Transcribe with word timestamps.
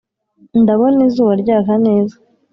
ndabona 0.61 0.99
izuba 1.07 1.31
ryaka 1.41 1.73
neza 1.85 2.15